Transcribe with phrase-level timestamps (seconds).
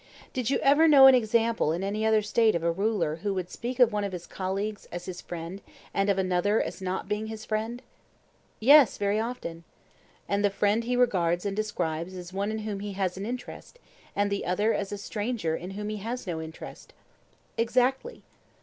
[0.33, 3.51] Did you ever know an example in any other State of a ruler who would
[3.51, 5.61] speak of one of his colleagues as his friend
[5.93, 7.83] and of another as not being his friend?
[8.59, 9.63] Yes, very often.
[10.27, 13.77] And the friend he regards and describes as one in whom he has an interest,
[14.15, 16.93] and the other as a stranger in whom he has no interest?
[17.55, 18.23] Exactly.